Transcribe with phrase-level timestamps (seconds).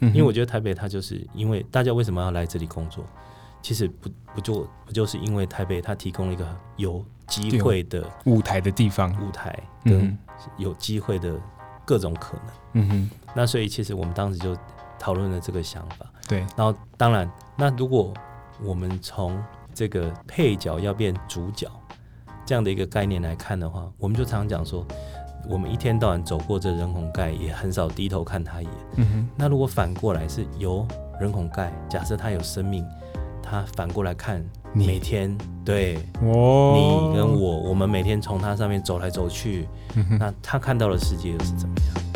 [0.00, 3.04] 因为我觉得台北它就是因为大家为什么要来这里工作，
[3.60, 10.16] 其实不不就不就是因为台北它提供了一个有机会的舞台的地方，舞台跟
[10.56, 11.34] 有机会的
[11.84, 12.46] 各种可能。
[12.74, 14.56] 嗯哼，那所以其实我们当时就
[14.98, 16.06] 讨论了这个想法。
[16.28, 18.14] 对，然后当然，那如果
[18.62, 19.42] 我们从
[19.74, 21.68] 这个配角要变主角
[22.46, 24.86] 这样的一个概念来看的话，我们就常常讲说。
[25.48, 28.74] 我们一天到晚走过这人孔盖，也很少低头看他一眼。
[28.96, 29.28] 嗯哼。
[29.36, 30.86] 那如果反过来是由
[31.20, 32.84] 人孔盖，假设他有生命，
[33.42, 42.07] 他反过来看每天，对，哦，你跟我，我们每天从他上面走来走去，嗯，那他看到的世界又是怎么样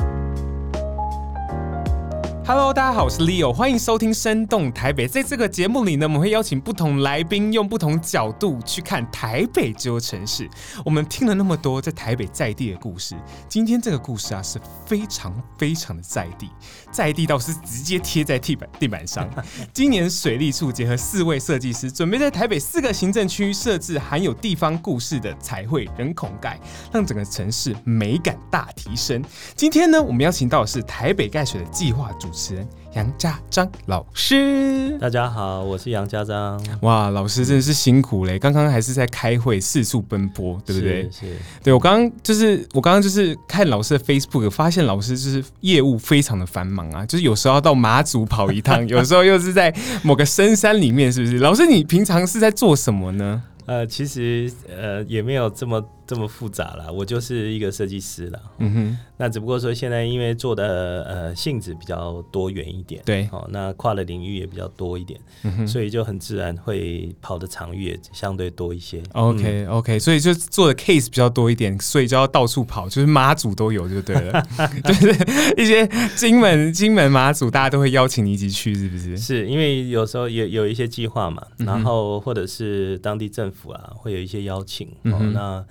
[2.44, 5.06] ？Hello，大家好，我是 Leo，欢迎收听《生动台北》。
[5.08, 10.50] 在这个节目里呢，我们会邀请不同来宾，用不同角度去看台北这座城市。
[10.84, 13.14] 我们听了那么多在台北在地的故事，
[13.48, 16.50] 今天这个故事啊是非常非常的在地，
[16.90, 19.30] 在地到是直接贴在地板地板上。
[19.72, 26.58] 今年水利处结合四位设计师，准备在台北四个行政区设置含有地方故事的彩绘人孔盖，
[26.92, 29.22] 让整个城市美感大提升。
[29.54, 32.31] 今天呢，我们邀请到的是台北盖水的计划主。
[32.32, 36.58] 主持人杨家章老师，大家好，我是杨家章。
[36.80, 38.38] 哇，老师真的是辛苦嘞！
[38.38, 41.02] 刚刚还是在开会，四处奔波，对不对？
[41.10, 49.70] 是，是对，我刚刚就是我刚刚就是看老师的 Facebook，发现老师就是业务非常的繁忙啊，就是有时候要到马祖跑一趟， 有时候又是在
[50.02, 51.36] 某个深山里面，是不是？
[51.36, 53.42] 老师，你平常是在做什么呢？
[53.66, 58.40] 呃，其实呃也没有这么这么复杂啦，我就是一个设计师了。
[58.58, 69.02] 嗯哼，那只不过说现在因为做的呃性质比较多元一点，对，哦，那跨的领域也比较多一点，嗯哼，所以就很自然会跑的场域也相对多一些。
[69.12, 74.46] OK OK，所以就做的 case 比较多一点，所以就要到处跑，就是马祖都有就对了，
[74.84, 75.08] 就是
[75.56, 79.16] 一些金门、金门、马祖，大家都会邀请你一起去，是不是？
[79.16, 85.64] 是因为有时候有有一些计划嘛，然后或者是当地政府啊会有一些邀请，嗯、哦，那。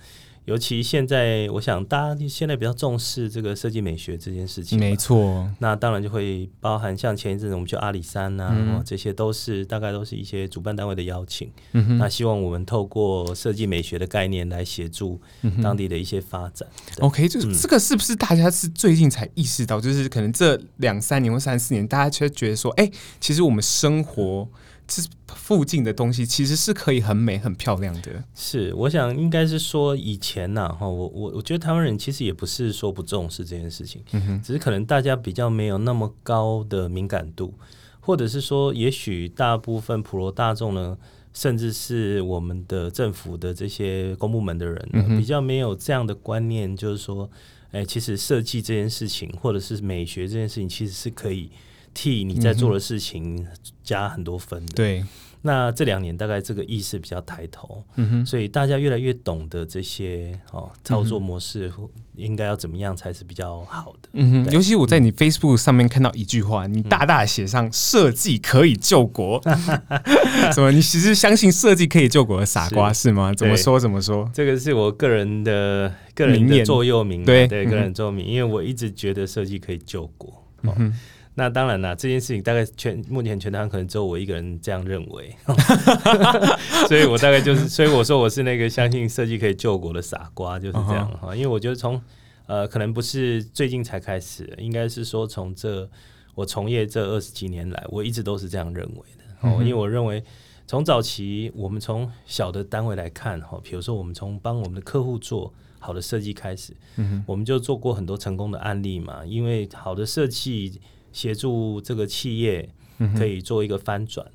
[0.51, 4.77] 尤其现在，我想大家现在比较重视这个设计美学这件事情。
[4.77, 11.49] 没错，那当然就会包含像前一阵子我们去阿里山啊，嗯、这些都是大概都是一些主办单位的邀请。
[11.71, 15.21] 嗯、那希望我们透过设计美学的概念来协助
[15.63, 16.67] 当地的一些发展。
[16.97, 19.79] 嗯、OK，就这个是不是大家是最近才意识到？
[19.79, 22.91] 就是可能这两三年或三四年，大家却觉得说，哎、欸，
[23.21, 24.49] 其实我们生活。
[24.93, 28.21] 这附近的东西其实是可以很美、很漂亮的。
[28.35, 37.53] 是，我想应该是说以前呐，哈，我我我觉得台湾人其实也不是说不重视这件事情，嗯，只是可能大家比较没有那么高的敏感度，
[38.01, 40.97] 或者是说，也许大部分普罗大众呢，
[41.33, 47.29] 甚至是我们的政府的这些公部门的人呢，嗯，比较没有这样的观念，就是说，
[47.71, 51.49] 哎，其实设计这件事情，或者是美学这件事情，其实是可以。
[51.93, 53.45] 替你在做的事情
[53.83, 54.73] 加很多分的。
[54.73, 55.03] 对，
[55.41, 57.83] 那这两年大概这个意识比较抬头，
[58.25, 61.71] 所以大家越来越懂得这些哦操作模式
[62.15, 64.09] 应该要怎么样才是比较好的。
[64.13, 69.41] 嗯哼，尤其我在你 Facebook 上面看到一句话，你大大写上“设计可以救国”，
[70.53, 70.71] 什么？
[70.71, 73.33] 你其实相信设计可以救国的傻瓜是，是吗？
[73.33, 73.79] 怎么说？
[73.79, 74.29] 怎么说？
[74.33, 80.29] 这个是我个人的个人的座右铭，对对，个人座右铭，因为我一直觉得设计可以救国。
[80.63, 80.93] 哦、嗯
[81.33, 85.33] 那当然啦，这件事情大概全目前全台湾可能只有我一个人这样认为，
[86.89, 91.29] 所以我大概就是，所以我说我是那个相信设计可以救国的傻瓜，就是这样哈。
[91.29, 91.35] Uh -huh.
[91.35, 92.01] 因为我觉得从
[92.47, 95.89] 呃，可能不是最近才开始，应该是说从这
[96.35, 99.47] 我从业这二十几年来，我一直都是这样认为的。
[99.47, 100.21] 哦、uh 因为我认为
[100.67, 110.81] 从早期我们从小的单位来看哈，比如说我们从帮我们的客户做好的设计开始，嗯，我们就做过很多成功的案例嘛，因为好的设计。
[111.11, 112.69] 协助这个企业
[113.17, 114.25] 可以做一个翻转，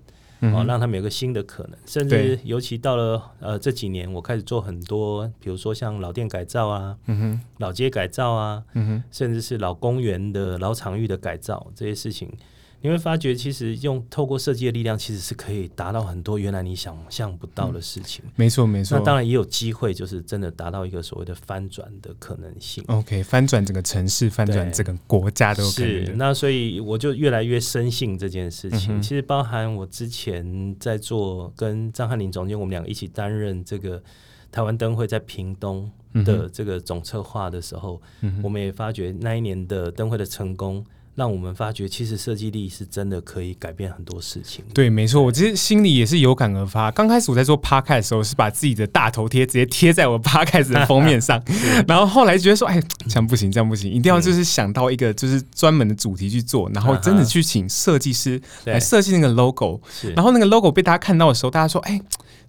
[0.41, 1.72] 嗯，哦，让他们有个新的可能。
[1.87, 12.31] 甚至尤其到了呃这几年，我开始做很多，比如说像老店改造啊，嗯、老街改造啊，嗯，甚至是老公园的老场域的改造这些事情。
[12.82, 18.23] 你会发觉，其实用透过设计的力量，其实是可以达到很多原来你想象不到的事情。
[18.26, 18.96] 嗯、没错，没错。
[18.96, 22.84] 那当然也有机会，就是真的达到一个所谓的翻转的可能性。
[22.87, 26.06] OK，翻转整个城市，翻转整个国家都可以。
[26.06, 26.14] 是。
[26.17, 28.99] 那所以我就越来越深信这件事情。
[28.99, 34.00] 嗯、其实包含我之前在做跟张翰林总监，我们两个一起担任这个
[34.52, 35.90] 台湾灯会在屏东
[36.25, 40.84] 的这个总策划的时候、嗯，我们也发觉那一年的灯会的成功。
[41.16, 44.62] 让我们发觉，其实设计力是真的可以改变很多事情。
[44.74, 46.90] 对，没错，我其实心里也是有感而发。
[46.90, 51.42] 刚开始我在做 Podcast 的时候，是把自己的大头贴直接贴在我 Podcast 的封面上，
[51.88, 52.78] 然后后来觉得说，哎，
[53.08, 59.80] 这样不行，这样不行，一定要就是想到一个就是专门的主题去做，然后真的去请设计师来设计那个 logo，
[60.14, 61.98] 然后那个 logo 被大家看到的时候，大家说，哎，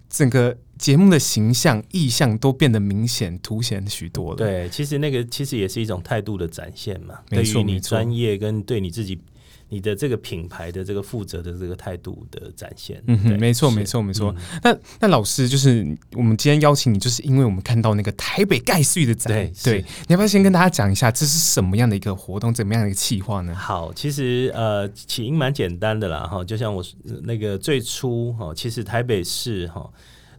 [0.10, 0.58] 整个。
[0.78, 4.38] 节目的形象、意向都变得明显、凸显许多了。
[4.38, 7.16] 对，其实那个其实也是一种态度的展现嘛。
[7.32, 9.20] 没错，对于你专业跟对你自己、
[9.70, 13.02] 你的这个品牌的这个负责的这个态度的展现。
[13.08, 14.34] 嗯哼，没错，没错，没错。
[14.64, 19.34] 那那老师，就是我们今天邀请你，就是因为我们看到那个台北盖叙的展。
[19.34, 23.54] 对，对，你要不要先跟大家讲一下，这是什么样的一个活动，怎么样的一个企划呢？
[23.56, 26.84] 好，其实呃，起因蛮简单的啦，哈，就像我
[27.24, 29.90] 那个最初哈，其实台北市哈。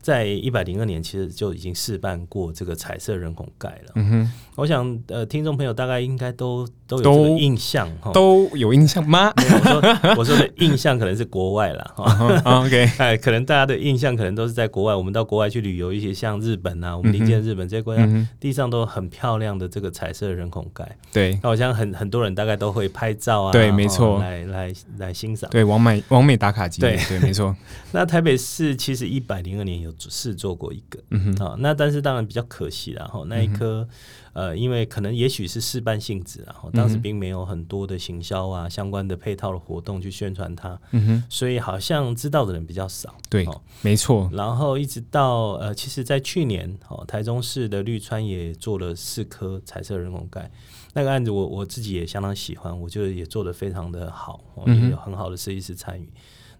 [0.00, 3.92] 在一百零二年，其实就已经试办过这个彩色人孔盖了。
[3.96, 9.32] 嗯哼，我想呃，听众朋友大概应该都都有这个印象，都有印象吗？
[9.36, 12.62] 我说我说的印象可能是国外了哈。
[12.62, 14.94] OK， 哎，可能大家的印象可能都是在国外。
[14.94, 18.08] 我们到国外去旅游，一些像日本啊，我们临近日本这些国家，
[18.40, 20.96] 地上都很漂亮的这个彩色人孔盖。
[21.12, 25.50] 对，那我想很很多人大概都会拍照啊，对，没错，来来来欣赏。
[25.50, 27.54] 对，王美王美打卡机，对对，没错。
[27.92, 29.87] 那台北市其实一百零二年有。
[29.98, 33.86] 试做过一个，嗯哼，啊，那但是当然比较可惜，然后那一颗，
[34.32, 44.28] 嗯、呃，因为可能也许是试办性质，然后当时并没有很多的行销啊、嗯、相关的配套的活动去宣传它，嗯哼，所以好像知道的人比较少，对，哦、没错。
[44.32, 50.50] 然后一直到呃，其实在去年，哦，台中市的绿川也做了四颗彩色人工盖，
[50.94, 56.08] 那个案子我我自己也相当喜欢，我觉得也做得非常的好，哦、也有很好的设计师参与。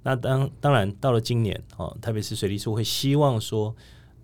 [0.02, 3.74] 那当当然到了今年哦，特别是水利处会希望说，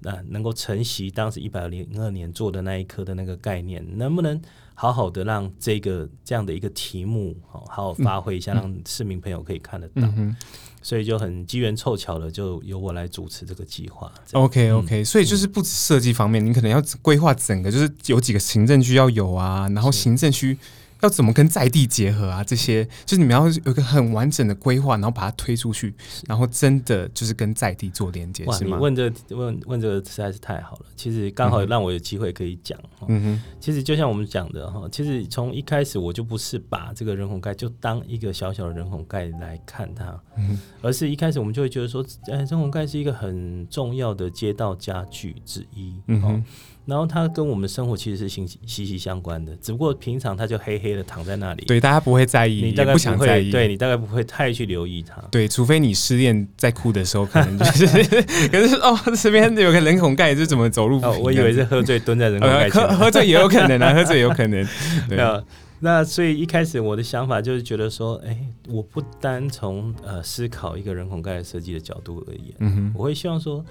[0.00, 4.40] 那、呃、能够承袭当时一百零二年做的那一颗的那个概念，能不能
[4.74, 10.02] 好好的让这个这样的一个题目哦，好好发挥一下，嗯、让市民朋友可以看得到。
[10.16, 10.34] 嗯、
[10.80, 14.10] 所以就很机缘凑巧的，就由我来主持这个计划。
[14.32, 20.56] OK OK，嗯、所以就是不止设计方面，你可能要规划整个，就是有几个行政区要有啊，然后行政区。
[21.04, 22.42] 要怎么跟在地结合啊？
[22.42, 25.94] 这些就是你们要有一个很完整的规划，然后把它推出去，
[26.26, 28.76] 然后真的就是跟在地做连接，是吗？
[28.78, 30.86] 你问这问问这个实在是太好了。
[30.96, 32.78] 其实刚好让我有机会可以讲。
[33.06, 46.00] 嗯哼，其实就像我们讲的哈，其实从一开始我就不是把这个人孔盖就当一个小小的人孔盖来看它，嗯，而是一开始我们就会觉得说，哎，人孔盖是一个很重要的街道家具之一。
[46.06, 46.44] 嗯哼。
[46.86, 57.86] 然后它跟我们生活其实是息息息相关的，只不过平常它就黑黑的躺在那里，对，大家不会在意，你大概不想在意，对你大概不会太去留意它，对，除非你失恋在哭的时候，可能就是，
[58.52, 61.00] 可是哦，这边有个人孔盖，是怎么走路？
[61.02, 64.66] 哦，我以为是喝醉蹲在人孔盖前，喝喝醉也有可能啊， 喝醉也有可能。
[65.08, 65.42] 对啊，
[65.80, 68.36] 那所以一开始我的想法就是觉得说，哎，
[68.68, 73.64] 我不单从呃思考一个人孔盖的设计的角度而言，嗯哼，我会希望说。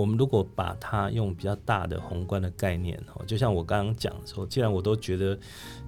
[0.00, 5.38] 我们如果把它用比较大的宏观的概念，哦，就像我刚刚讲的时候，既然我都觉得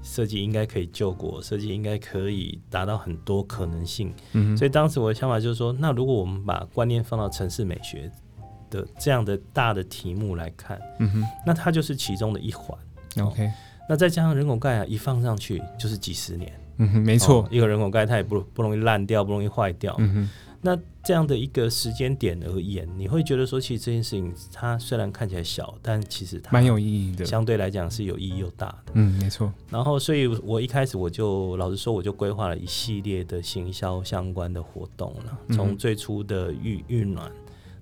[0.03, 8.11] 设计应该可以救国，设计应该可以达到很多可能性，嗯，所以当时我的想法就是说，那如果我们把观念放到城市美学
[8.69, 12.79] 的这样的大的题目来看，嗯哼，那它就是其中的一环
[13.19, 13.51] ，OK，
[13.89, 20.31] 那再加上人口盖啊，一放上去就是几十年，嗯哼，没错，一个人口盖它也不不容易烂掉，不容易坏掉，嗯哼。
[20.65, 28.93] 那这样的一个时间点而言，你会觉得说，其实这件事情它虽然看起来小，但其实它蛮有意义的，相对来讲是有意义又大的。
[28.95, 29.53] 嗯，没错。
[29.69, 37.29] 然后，所以我一开始我就老实说，我就规划了一系列的行销相关的活动了，从最初的预预暖，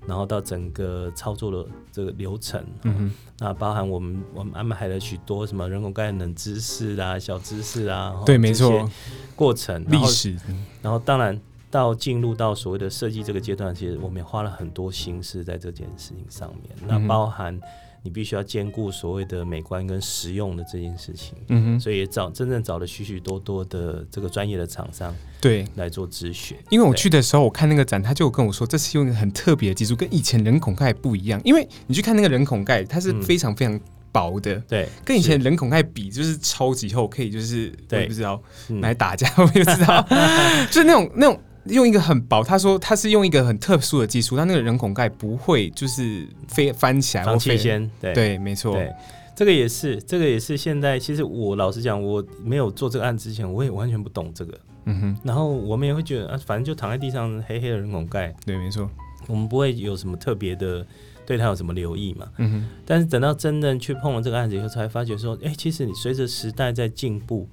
[0.07, 8.91] 然后到整个操作的这个流程，嗯哼，那包含我们我们安排了许多什么人工概念冷知识啊、小知识啊，对，没错，
[9.37, 10.35] 过程历史，
[10.81, 11.39] 然后当然。
[11.71, 16.77] 到进入到所谓的设计这个阶段，其实我们也花了很多心思在这件事情上面。
[16.83, 17.59] 嗯、那包含
[18.03, 21.35] 你必须要兼顾所谓的美观跟实用的这件事情。
[21.49, 26.57] 嗯哼，所以也找真正找了许许多多的这个专业的厂商对来做咨询。
[26.71, 31.41] 因为我去的时候，我看那个展，他就跟我说，这是用一个很特别的技术，跟以前人孔盖不一样。
[31.45, 33.79] 因为你去看那个人孔盖，它是非常非常
[34.11, 38.43] 薄的，对、嗯，跟以前人孔盖比，就是超级厚，可以就是对，我不知道
[38.81, 40.05] 来打架，我也不知道，
[40.73, 41.39] 就是那种那种。
[41.71, 48.13] 用一个很薄，他说他是用一个很特殊的技术，他那个人孔盖不会就是飞翻起来，防气先，对。
[48.13, 48.93] 对，没错，对，
[49.35, 58.89] 这个也是，这个也是现在，其实我老实讲，我没有做这个案之前，我也完全不懂这个，嗯哼，然后我们也会觉得啊，反正就躺在地上黑黑的人孔盖，对，没错，
[59.27, 60.87] 我们不会有什么特别的
[61.25, 67.49] 对他有什么留意嘛，嗯哼，但是等到真正去碰了这个案子以后，才发觉说，哎，其实你随着时代在进步。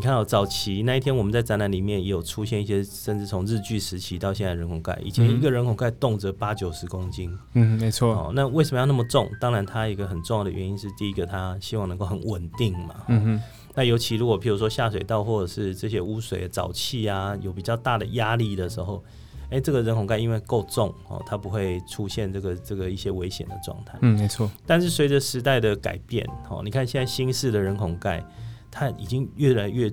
[0.00, 8.14] 你看到、哦、早期那一天我们在展览里面也有出现一些，甚至从日据时期到现在人孔盖，以前一个人孔盖动辄八九十公斤，嗯，没错。
[8.14, 9.30] 哦，那为什么要那么重？
[9.38, 12.94] 当然，它一个很重要的原因是，第一个，它希望能够很稳定嘛。
[13.08, 13.42] 嗯哼。
[13.74, 19.04] 那尤其如果譬如说下水道或者是这些污水沼气啊，有比较大的压力的时候。
[19.50, 23.98] 哎、欸，这个人孔盖因为够重哦，它不会出现这个这个一些危险的状态。
[24.00, 24.48] 嗯，没错。
[24.64, 28.24] 但是随着时代的改变，哦，你看现在新式的人孔盖，
[28.70, 29.92] 它已经越来越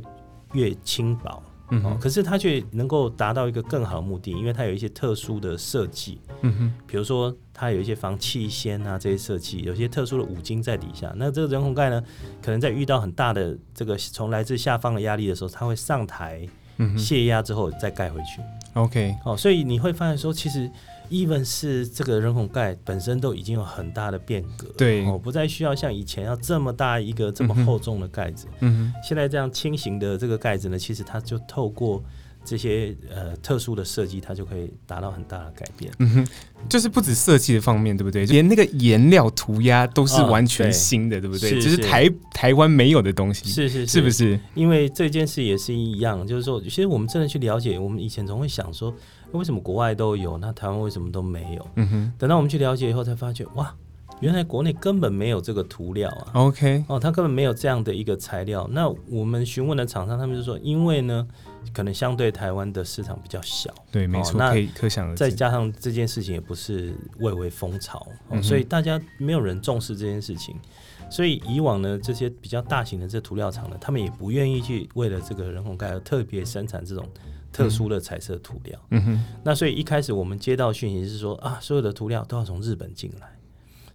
[0.53, 11.12] 越轻薄，嗯哼，可是它却能够达到一个更好的目的，因为它有一些特殊的设计，嗯哼，比如说它有一些防气仙啊这些设计，有些特殊的五金在底下。
[11.17, 12.01] 那这个人孔盖呢，
[12.41, 16.48] 可能在遇到很大的这个从来自下方的压力的时候，它会上台。
[16.98, 18.41] 泄压之后再盖回去
[18.74, 20.69] ，OK，哦，所以你会发现说，其实
[21.10, 32.03] even 是这个人孔盖本身都已经有很大的变革，对，哦，不再需要像以前要这么大一个这么厚重的盖子，嗯哼，现在这样轻型的这个盖子呢，其实它就透过。
[32.47, 35.91] 这些呃特殊的设计，它就可以达到很大的改变。
[35.99, 36.27] 嗯哼，
[36.69, 38.25] 就是不止设计的方面，对不对？
[38.27, 41.49] 连那个颜料涂鸦都是完全新的，哦、对，对不对？
[41.49, 44.39] 是是就是台台湾没有的东西，是是是，是不是？
[44.55, 48.93] 因为这件事也是一样，就是说，其实我们真的去了解，我们以前总会想说，
[49.33, 51.67] 为什么国外都有，那台湾为什么都没有？
[51.75, 53.75] 嗯哼，等到我们去了解以后，才发觉哇。
[54.19, 58.67] 原来国内根本没有这个涂料啊，OK，哦，它根本没有这样的一个材料。
[58.71, 61.27] 那我们询问的厂商，他们就说，因为呢，
[61.73, 65.17] 可能相对台湾的市场比较小，对，没错，可以可想而知。
[65.17, 67.99] 再加上这件事情也不是蔚为风潮，
[68.29, 70.55] 哦嗯、所以大家没有人重视这件事情。
[71.09, 77.07] 所以以往呢，这些比较大型的这涂料厂呢，他们也不愿意去为了这个人孔盖而特别生产这种
[77.51, 78.79] 特殊的彩色涂料。
[78.91, 83.33] 嗯哼，那所以一开始我们接到讯息是说啊，所有的涂料都要从日本进来。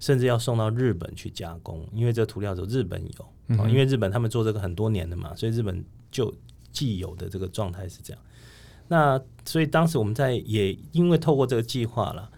[0.00, 6.34] 甚至要送到日本去加工，因为这个涂料只有日本有，因为日本他们做这个很多年的嘛，所以日本就
[6.72, 8.22] 既有的这个状态是这样。
[8.88, 12.30] 那所以当时我们在也因为透过这个计划了，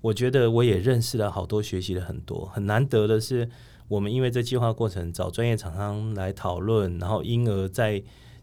[0.00, 2.46] 我觉得我也认识了好多，学习了很多。
[2.46, 3.48] 很难得的是，
[3.88, 8.02] 我们因为这计划过程找专业厂商来讨论，然后因而在。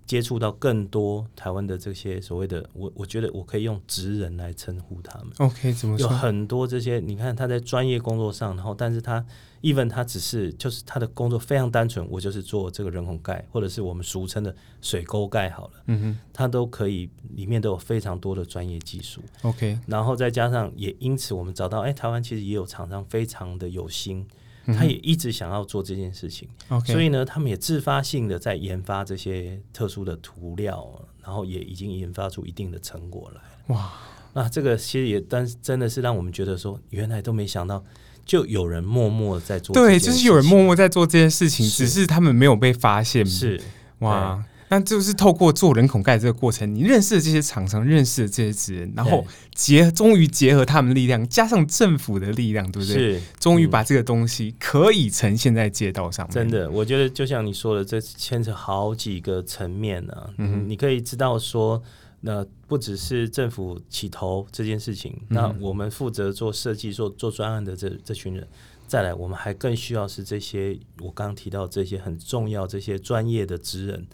[0.10, 5.28] 接触到更多台湾的这些所谓的我，我觉得我可以用职人来称呼他们。
[5.38, 6.10] OK，怎么说？
[6.10, 9.24] 有很多这些，你看他在专业工作上，然后但是他
[9.62, 15.74] even 他只是就是他的工作非常单纯，我就是做这个人孔盖，或者是我们俗称的水沟盖好了。
[15.86, 19.22] 嗯哼，他都可以里面都有非常多的专业技术。
[19.44, 24.26] OK，然后再加上也因此我们找到，哎，台湾其实也有厂商非常的有心。
[24.74, 26.48] 他也一直想要做这件事情.
[26.86, 30.88] 所以呢，他们也自发性的在研发这些特殊的涂料，
[31.24, 33.42] 然后也已经研发出一定的成果来。
[33.74, 33.92] 哇，
[34.34, 37.84] 那这个其实也，但是真的是让我们觉得说，原来都没想到，
[38.26, 39.74] 就有人默默在做。
[39.74, 43.26] 对，就是有人默默在做这件事情，是只是他们没有被发现。
[43.26, 43.62] 是，
[44.00, 44.44] 哇。
[44.72, 53.20] 那就是透过做人孔盖这个过程，你认识了这些厂商，认识了这些职人，然后结终于结合他们力量，加上政府的力量，对不对？
[53.20, 56.34] 是，终于把这个东西可以呈现在街道上面。
[56.34, 60.30] 真的，我觉得就像你说的，这牵扯好几个层面呢、啊。
[60.38, 61.82] 嗯，你可以知道说，
[62.22, 68.48] 那不只是政府起头这件事情，嗯、那我们负责做设计、做做专案的这这群人，
[68.86, 74.06] 再来，我们还更需要是这些我刚刚提到这些很重要这些专业的职人。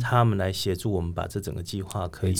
[0.00, 2.34] 他们来协助我们把这整个计划可以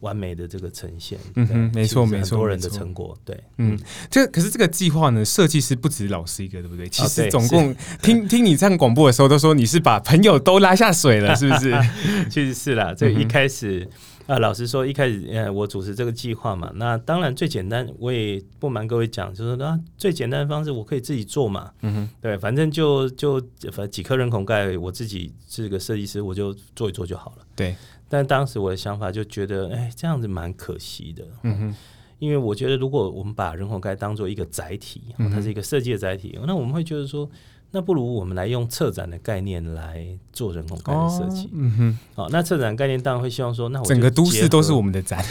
[0.00, 1.18] 完美的这个呈现。
[1.34, 3.16] 嗯哼，没错没错，很多人的成果。
[3.24, 3.76] 对，嗯，
[4.08, 6.88] 这个可是这个计划呢，设计师不止老师一个，对不对？
[6.88, 11.74] 其实总共听 听你这样广播的时候，都说你是把朋友都拉下水了，是不是？
[12.30, 13.88] 其实是啦，这一开始。
[14.28, 23.40] 啊，老实说，一开始呃，我主持这个计划嘛，那当然最简单，我也不瞒各位讲，就是那啊，最简单的方式我可以自己做嘛，嗯哼，对，反正就就
[23.72, 27.74] 反正几颗人孔盖，我自己是个设计师，我就做一做就好了，对。
[28.06, 31.74] 但当时我的想法就觉得，哎，这样子蛮可惜的，嗯哼，
[32.18, 37.26] 因为我觉得如果我们把人孔盖当做一个载体，它是一个设计的载体，嗯，那我们会觉得说。
[37.70, 41.44] 那不如我们来用策展的概念来做人孔盖的设计。
[41.46, 45.22] 哦，嗯哼，好，那策展概念当然会希望说，那我整个都市都是我们的展。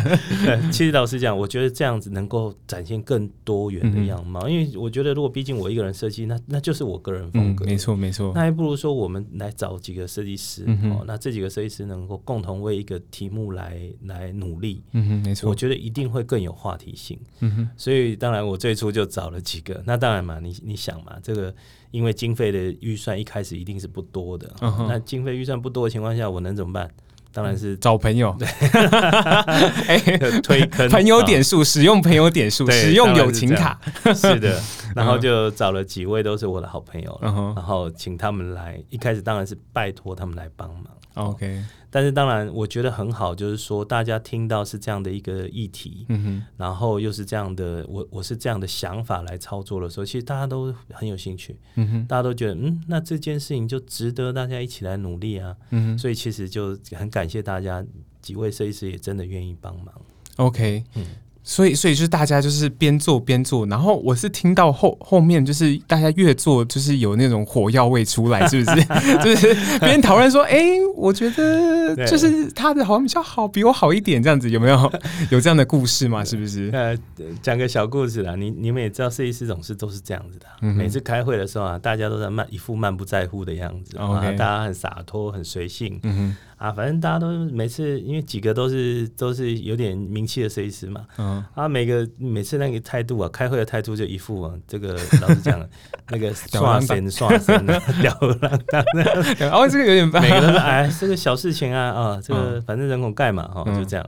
[0.72, 7.66] 其实老实讲，我觉得这样子能够展现更多元的样貌，嗯、因为我觉得如果毕竟我一个人设计，那那就是我个人风格。
[7.66, 8.32] 嗯、没错没错。
[8.34, 14.82] 那还不如说我们来找几个设计师，嗯、哼哦，那这几个设计师能够共同为一个题目来来努力。
[14.92, 15.50] 嗯哼，没错。
[15.50, 17.18] 我觉得一定会更有话题性。
[17.40, 19.82] 嗯哼，所以当然我最初就找了几个。
[19.84, 21.54] 那当然嘛，你你想嘛，这个。
[21.94, 26.90] 因为经费的预算一开始一定是不多的，嗯、那经费预算不多的情况下，我能怎么办？
[27.32, 28.48] 当然是找朋友，对，
[30.42, 30.88] 推坑。
[30.88, 33.80] 朋友点数，使用朋友点数，使用友情卡，
[34.12, 34.60] 是的。
[34.94, 38.82] 然后就找了几位都是我的好朋友，然后请他们来。
[38.90, 40.86] 一开始当然是拜托他们来帮忙。
[41.14, 57.84] OK，但是当然我觉得很好，就是说大家听到是这样的一个议题，嗯哼，然后又是这样的，我我是这样的想法来操作的时候，其实大家都很有兴趣，嗯哼，大家都觉得嗯，那这件事情就值得大家一起来努力啊，嗯哼，所以其实就很感谢大家
[58.20, 59.94] 几位设计师也真的愿意帮忙
[60.38, 61.06] ，OK，嗯。
[61.46, 68.84] 所以，所以就是大家就是边做边做，然后我是听到后后面就是大家越做就是有那种火药味出来，是不是？
[69.22, 74.92] 就是别人讨论说，哎、欸，我觉得就是他的好像比较好，比我好一点，这样子有没有
[75.30, 76.24] 有这样的故事吗？
[76.24, 76.70] 是不是？
[76.72, 76.96] 呃，
[77.42, 95.60] 讲个小故事啦，你你们也知道，设计师总是都是这样子的，嗯、每次开会的时候啊，大家都在漫一副漫不在乎的样子，啊、okay，大家很洒脱，很随性，嗯啊，反正大家都每次，因为几个都是都是有点名气的设计师嘛，嗯，啊，每个每次那个态度啊，开会的态度就一副啊，这个老实讲，
[96.10, 104.06] 那个刷神刷神的吊儿郎当的， 哦，这个有点，每个人 哎，这个小事情啊，啊，这个反正人口盖嘛，哈、嗯，就这样。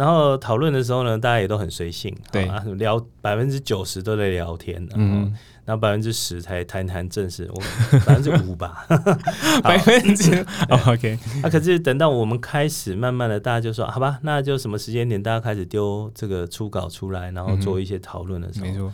[0.00, 5.36] 然后讨论的时候呢，大家也都很随性，对，啊、聊百分之九十都在聊天，嗯。
[5.66, 7.62] 然后百分之十才谈谈正事，我
[8.04, 8.84] 百分之五吧，
[9.62, 10.44] 百分之
[10.88, 11.16] OK。
[11.42, 18.92] 那可是等到我们开始慢慢的，大家就说好吧，那就什么时间点大家开始丢这个初稿出来，然后做一些讨论的时候，嗯、没错，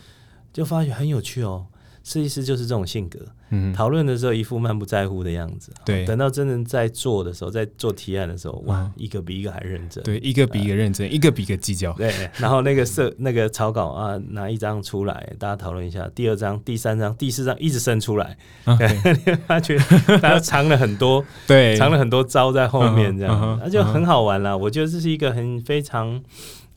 [0.53, 1.65] 就发觉很有趣哦。
[2.07, 12.13] 设计师就是这种性格，嗯，讨论的时候一副漫不在乎的样子，对，等到真正在做的时候，在做提案的时候，哇，嗯、一个比一个还认真，对，一个比一个认真，呃、一个比一个计较，对。
[12.37, 18.37] 然后那个设那个草稿啊，拿一张出来，大家讨论一下，第二张、第三张、第四张一直生出来，
[18.79, 19.77] 对，发觉
[20.21, 23.69] 大家藏了很多， 对，藏了很多招在后面，这样，那、uh uh uh.
[23.69, 24.57] 就很好玩了。
[24.57, 26.23] 我觉得这是一个很非常。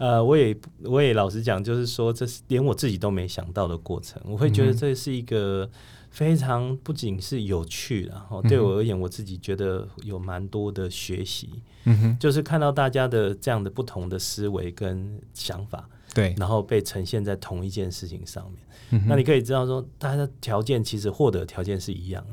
[0.01, 4.19] 呃，我也我也老实讲，就是说，这是连我自己都没想到的过程。
[4.25, 5.71] 我会觉得这是一个
[6.09, 11.63] 非常不仅是有趣的，然后对我而言，我自己觉得有蛮多的学习。
[11.85, 18.63] 嗯哼，就是看到大家的这样的不同的思维跟想法，对，然后被呈现在同一件事情上面。
[18.93, 22.25] 嗯，那你可以知道说，大家的条件其实获得条件是一样，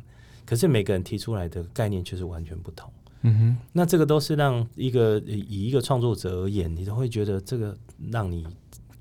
[0.46, 2.90] 可是每个人提出来的概念却是完全不同。
[3.28, 7.76] 嗯哼，那这个都是让一个以一个创作者而言，你都会觉得这个
[8.12, 8.46] 让你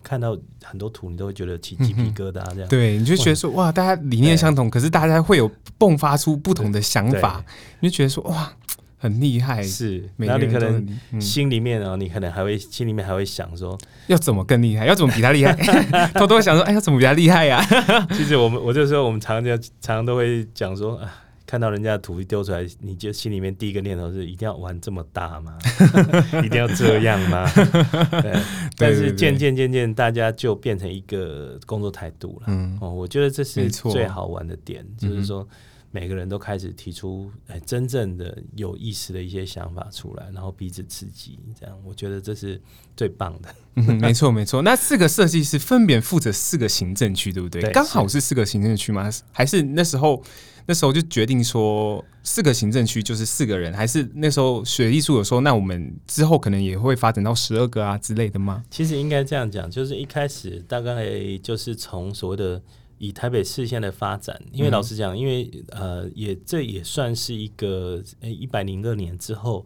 [0.02, 2.68] 看到很多图，你都会觉得起鸡皮疙瘩这样。
[2.68, 7.44] 嗯、对，你就觉得说哇，大家理念相同，可是大家会有迸发出不同的想法，
[7.80, 8.52] 你就觉得说哇，
[8.98, 9.62] 很厉害。
[9.62, 15.52] 是，然后你可能心里面啊、哦嗯，你可能还会心里面还会想说，要怎么更厉害，要怎么比他厉害，
[16.14, 18.06] 偷偷想说，哎，要怎么比他厉害呀、啊？
[18.16, 21.22] 其实我们我就说，我们常常常常都会讲说啊。
[21.46, 25.56] 看到人家的图一丢出来，你就心里面第一个念头是一定要玩这么大吗？
[26.44, 27.48] 一定要这样吗？
[28.20, 28.36] 对，
[28.76, 32.46] 但是渐渐渐渐，大家就变成一个工作态度了。
[32.48, 35.46] 嗯，哦，我觉得这是最好玩的点，就是说
[35.92, 42.60] 每个人都开始提出哎真正的有意思的一些想法出来，然后彼此刺激，这样我觉得这是
[42.96, 43.54] 最棒的。
[43.76, 44.62] 嗯，没错没错。
[44.62, 47.62] 那四个设计师分别负责四个行政区，对不对？
[47.70, 49.08] 刚好是四个行政区吗？
[49.30, 50.20] 还是那时候？
[50.68, 58.64] 那时候就决定说，四个行政区就是四个人，还是那时候学艺术有说，那我们之后可能也会发展到十二个啊之类的吗？
[58.68, 62.60] 其实应该这样讲，就是一开始大概就是从所谓的
[62.98, 69.64] 以台北市现在的发展，因为老实讲，因为呃也这也算是一个一百零二年之后，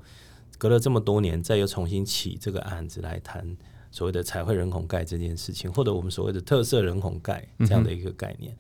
[0.59, 3.57] 隔了这么多年，再又重新起这个案子来谈
[3.91, 8.53] 所谓的彩绘人孔盖这件事情，或者我们所谓的特色人孔盖这样的一个概念。
[8.53, 8.59] 嗯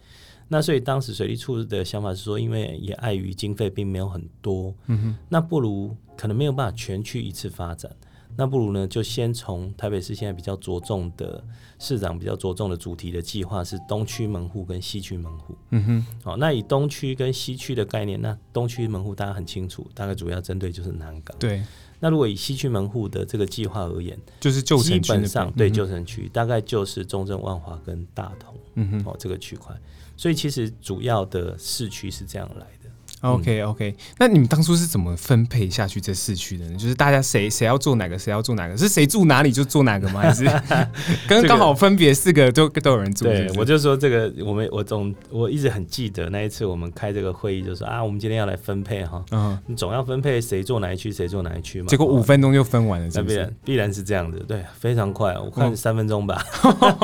[0.52, 7.88] 那所以当时水利处的想法是说，因为也碍于经费并没有很多，嗯哼，那不如可能没有办法全区一次发展，
[8.36, 11.42] 那不如呢就先从台北市现在比较着重的
[11.78, 21.62] 市长比较着重的主题的计划是东区门户跟西区门户，嗯哼，好，那以东区跟西区的概念，那东区门户大家很清楚，大概主要针对就是南港，对，
[22.00, 29.78] 那如果以西区门户的这个计划而言，就是旧城区，基本上对旧城区大概就是中正万华跟大同，嗯哼，哦这个区块。
[30.16, 32.79] 所以其实主要的市区是这样来的。
[33.22, 36.76] OK OK，那你们当初是怎么分配下去这四区的呢？
[36.78, 40.22] 就是大家谁谁要做哪个，谁要做哪个，是谁住哪里就做哪个吗？
[40.22, 40.44] 还是
[41.28, 43.24] 刚刚好分别四个都都有人住？
[43.24, 51.88] 对，我就说这个，我们我总我一直很记得那一次我们开这个会议，就说啊，我们今天要来分配哈，嗯，你总要分配谁做哪一区，谁做哪一区嘛。
[51.88, 53.36] 结果五分钟就分完了是不是？
[53.36, 56.42] 那必然必然是这样子，对，非常快，我看三分钟吧。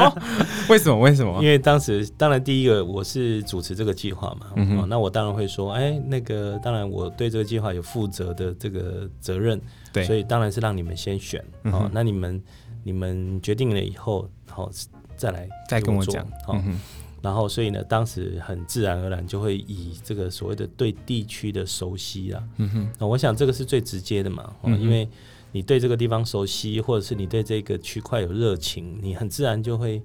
[0.70, 0.98] 为什么？
[0.98, 1.42] 为什么？
[1.42, 6.00] 因为当时当然第一个我是主持这个计划嘛，嗯，那我当然会说，哎。
[6.06, 9.60] 那个当然，我对这个计划有负责的这个责任，
[9.92, 11.90] 对，所以当然是让你们先选，嗯、哦。
[11.92, 12.42] 那你们
[12.84, 14.70] 你们决定了以后，然后
[15.16, 16.26] 再来再跟我讲。
[16.48, 16.78] 嗯
[17.22, 25.08] 然后所以呢，当时很自然而然就会以这个所谓的对地区的熟悉啊，嗯哼，那我想这个是最直接的嘛，嗯、因为
[25.50, 30.00] 你对这个地方熟悉，或者是你对这个区块有热情，你很自然就会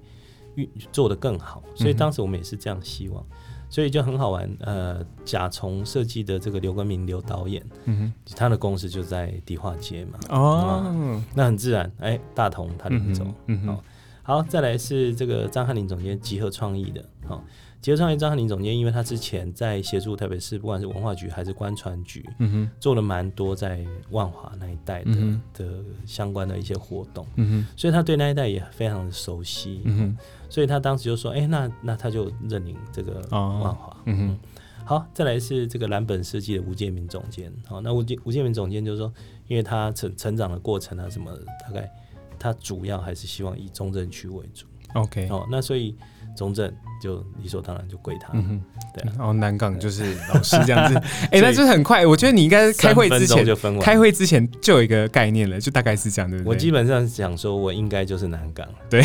[0.56, 1.62] 运做得更好。
[1.76, 3.24] 所以当时我们也是这样希望。
[3.72, 13.82] 所以就很好玩，呃，甲虫设计的这个刘根明刘导演，嗯哼，他的公司就在迪化街嘛，哦、嗯，那很自然，哎、欸，大同他领走，嗯哼，好，
[14.22, 17.42] 好，再来是这个张翰林总监集合创意的，好。
[17.80, 30.16] 集合创意张翰林总监，因为他之前在协助台北市，不管是文化局还是观传局，嗯哼，做了蛮多在万华那一带的、嗯、的相关的一些活动，嗯哼，所以他对那一带也非常的熟悉，嗯哼，
[30.52, 34.38] 所以他当时就说，哎、欸，那那他就认领这个万华、哦，嗯哼，
[34.84, 39.10] 好，再来是这个蓝本设计的吴建民总监，好，那吴建吴建民总监就是说，
[39.48, 41.32] 因为他成成长的过程啊什么，
[41.64, 41.90] 大概
[42.38, 45.96] 他主要还是希望以中正区为主，OK，哦，那所以。
[46.36, 48.60] 中正就理所当然就归他，嗯，
[48.94, 50.96] 对、啊，然后南港就是老师这样子，
[51.30, 52.06] 哎、欸，那就是很快。
[52.06, 56.48] 我觉得你应该开会之前就分完，开会之前就有一个概念了，就大概是这样，对不对？
[56.48, 59.02] 我基本上想说，我应该就是南港，对。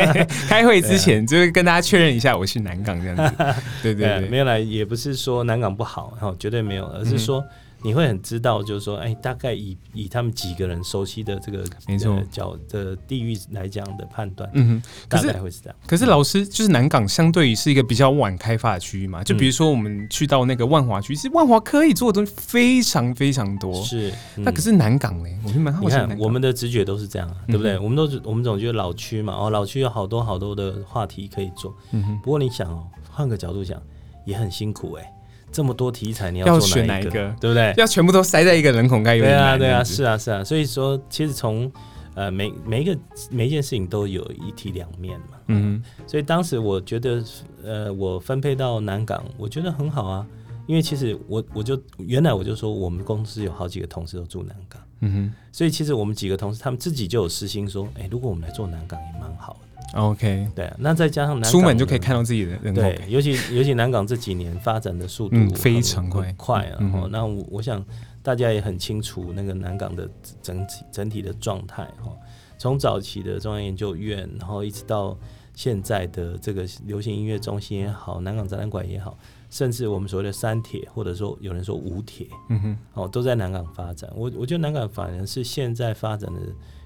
[0.48, 3.44] 开会之前就是跟大家确认一下，我是南港这样子，
[3.82, 7.40] 对对 对，没有来，也不是说南港不好，哈，绝对没有，而是说。
[7.40, 7.48] 嗯
[7.82, 15.76] 你会很知道，就是说，哎，大概以以他们几个人熟悉的这个没错角的地域来讲的判断，嗯哼，大概会是这样。
[15.86, 23.72] 可是老师就是南港，相对于是一个比较晚开发的区域嘛，就比如说我们去到那个万华区，其实万华可以做的东西非常非常多。
[23.82, 25.28] 是，那可是南港呢？
[25.42, 25.86] 我觉得蛮好奇。
[25.86, 27.78] 你看，我们的直觉都是这样啊，对不对？
[27.78, 31.74] 我们都是我们总觉得老区嘛，哦，老区有好多好多的话题可以做。
[31.92, 32.20] 嗯哼。
[32.22, 33.80] 不过你想哦，换个角度想，
[34.26, 35.12] 也很辛苦哎。
[35.52, 37.10] 这么多题材，你要做哪一个？
[37.40, 37.74] 对不对？
[37.76, 39.30] 要全部都塞在一个人孔盖里面。
[39.30, 40.44] 对啊，对啊，是啊，是啊。
[40.44, 41.70] 所以说，其实从
[42.14, 42.96] 呃每每一个
[43.30, 45.38] 每一件事情都有一体两面嘛。
[45.48, 45.82] 嗯。
[46.06, 47.22] 所以当时我觉得，
[47.64, 50.26] 呃，我分配到南港，我觉得很好啊。
[50.66, 54.80] 因为其实我我就原来我就说，我们公司有好几个同事都住南港。
[55.00, 55.34] 嗯哼。
[55.50, 59.69] 所以其实我们几个同事，他们自己就有私心说，哎，如果我们来做南港，也蛮好的。
[59.94, 66.78] OK，对啊，那再加上南港出门就可以看到自己的人口，对，尤其尤其南港这几年发展的速度、嗯、非常快快啊！
[66.80, 67.84] 嗯、那我我想
[68.22, 70.08] 大家也很清楚那个南港的
[70.40, 72.12] 整体整体的状态哈，
[72.56, 75.18] 从早期的中央研究院，然后一直到
[75.54, 79.18] 现在的这个流行音乐中心也好，南港展览馆也好，
[79.50, 84.08] 甚至我们所谓的三铁，或者说有人说五铁，嗯哼，哦，都在南港发展。
[84.14, 86.40] 我我觉得南港反而是现在发展的。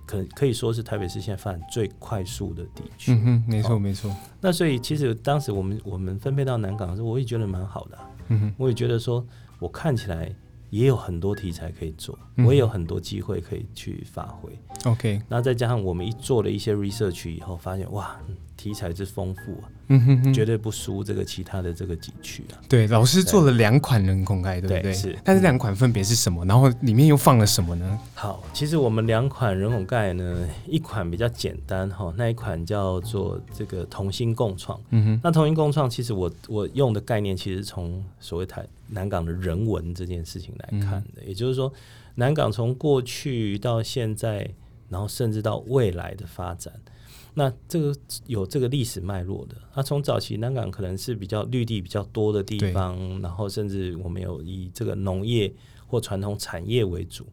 [0.07, 3.13] 可可以说是台北市现在发展最快速的地区。
[3.13, 4.15] 嗯哼，没错没错。
[4.41, 8.11] 那所以其实当时我们我们分配到南港的时候，我也觉得蛮好的、啊。
[8.29, 9.27] 嗯哼，我也觉得说，
[9.59, 10.35] 我看起来
[10.71, 14.51] 也有很多题材可以做，嗯、我也有很多机会可以去发挥。
[14.85, 18.19] OK，那再加上我们一做了一些 research 以后，发现哇。
[18.57, 22.61] 题材之丰富啊，嗯哼哼，绝对不输这个其他的这个景区啊。
[22.69, 24.83] 对，老师做了两款人孔盖，对不对？
[24.83, 25.19] 对是。
[25.25, 26.45] 但是两款分别是什么？
[26.47, 27.99] 然后里面又放了什么呢？
[28.15, 34.81] 好，其实我们两款人孔盖呢，一款比较简单哈，那一款叫做这个同心共创。
[34.91, 35.21] 嗯哼。
[35.23, 41.73] 那同心共创，其实我我用的概念，其实从所谓台南港的人文这件事情来看的，嗯、也就是说，
[42.15, 44.49] 南港从过去到现在，
[44.89, 46.73] 然后甚至到未来的发展。
[47.37, 47.93] 那这个
[48.27, 55.53] 有这个历史脉络的，那从早期南港可能是比较绿地比较多的地方，然后甚至我们有以这个农业
[55.89, 57.27] 或传统产业为主，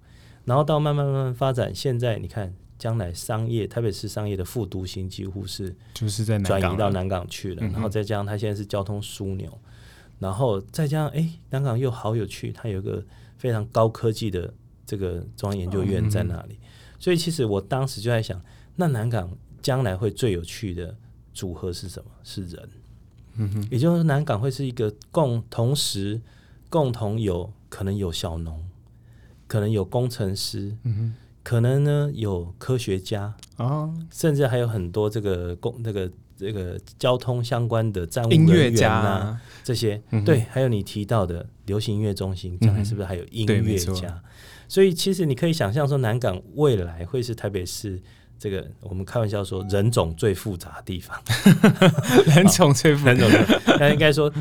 [0.44, 9.56] 然后到慢慢慢慢发展，现在你看将来商业特别是商业的副都心几乎是就是在转移到南港去了，然后再加上它现在是交通枢纽，
[10.18, 13.06] 然后再加上哎南港又好有趣，它有一个
[13.38, 14.52] 非常高科技的
[14.84, 16.58] 这个中央研究院在那里，
[16.98, 18.42] 所以其实我当时就在想，
[18.78, 19.30] 那南港。
[19.62, 20.96] 将来会最有趣的
[21.34, 22.12] 组合是什么？
[22.24, 22.70] 是人，
[23.38, 26.20] 嗯哼，也就是南港会是一个共同时
[26.70, 28.64] 共同有可能有小农，
[29.48, 44.10] 可能有工程师，嗯哼，可能呢有科学家啊，甚至还有很多这个公这个这个交通相关的站务人员啊，这些，嗯、对，还有你提到的流行音乐中心，将来是不是还有音乐家？
[44.10, 44.22] 嗯、
[44.68, 48.02] 所以其实你可以想象说，南港未来会是台北市。
[48.42, 51.16] 这个我们开玩笑说，人种最复杂的地方，
[52.26, 53.14] 人种最复杂，
[53.80, 54.34] 那应该说，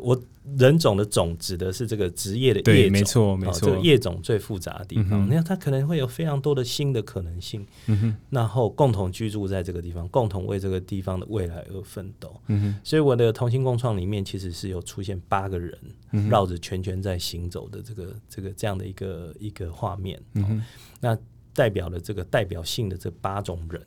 [0.00, 0.18] 我
[0.56, 15.78] 人种的种指的是这个职业的业种，对，没错，没错，这个业种最复杂的地方，那、嗯、它可能会有非常多的新的可能性，嗯，然后共同居住在这个地方，共同为这个地方的未来而奋斗，嗯，所以我的同心共创里面其实是有出现八个人
[16.30, 20.64] 绕着圈圈在行走的这个这个这样的一个一个画面，嗯，
[21.00, 21.14] 那。
[21.54, 23.82] 代表了这个代表性的这八种人，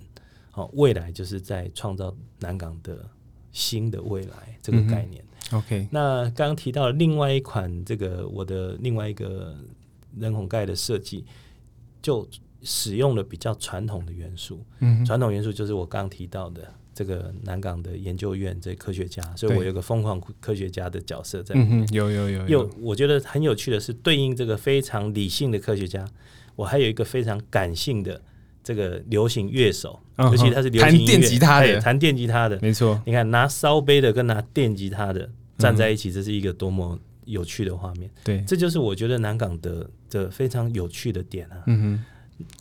[0.52, 3.08] 好，未来就是在创造南港的
[3.52, 5.24] 新的未来这个概念。
[5.52, 9.56] 嗯、OK，那刚刚提到另外一款这个我的另外一个
[10.18, 11.26] 人孔盖的设计，
[12.02, 12.28] 就
[12.64, 14.64] 使用了比较传统的元素。
[14.80, 16.74] 嗯，传统元素就是我刚刚提到的。
[16.98, 21.82] 这个南港的研究院这科学家，所以我有个疯狂科学家的角色在里面。
[21.82, 22.48] 嗯、有有有，有。
[22.48, 26.08] 有我觉得很有趣的是，对应这个非常理性的科学家，
[26.56, 28.22] 我还有一个非常感性的
[28.64, 33.02] 这个流行乐手，哦、尤其他是流行弹电吉他的，弹电吉他的，没错。
[33.06, 38.10] 你看拿烧杯的跟拿电吉他的站在一起，这是一个多么有趣的画面。
[38.24, 41.64] 对、嗯，这就是我觉得南港的的非常有趣的点啊。
[41.68, 42.06] 嗯哼。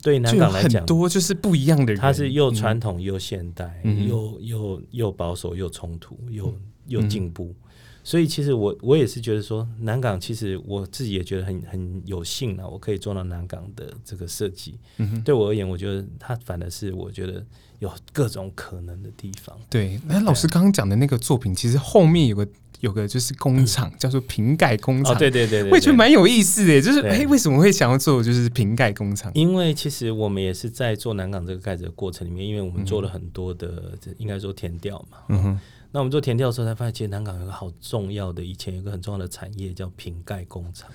[0.04, 7.63] 对南港来讲，很多就是不一样的人，他是又传统又现代，嗯、又又又保守又冲突又又进步，嗯、
[8.04, 14.78] 所以其实我我也是觉得说，南港其实我自己也觉得很很有幸啊，我可以做到南港的这个设计。
[14.98, 17.44] 嗯哼，对我而言，我觉得它反而是我觉得
[17.80, 19.58] 有各种可能的地方。
[19.68, 22.46] 对，那老师刚刚讲的那个作品，其实后面有个。
[22.80, 25.16] 有个就是工厂，叫做瓶盖工厂。
[25.16, 26.82] 对对对，我也觉得蛮有意思的。
[26.82, 29.32] 就是哎，为什么会想要做就是瓶盖工厂？
[29.34, 35.16] 因为其实我们也是在做南港这个盖子的过程里面，因为我们做了很多的，应该说填调嘛。
[35.30, 35.60] 嗯哼。
[35.94, 40.90] 那我们做田调的时候，才发现其实南港有个好重要的，以前有个很重要的产业叫瓶盖工厂，